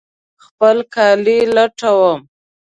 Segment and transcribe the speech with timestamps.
[0.45, 2.19] خپل کالي لټوم